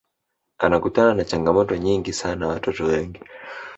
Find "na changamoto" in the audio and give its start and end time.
1.13-1.75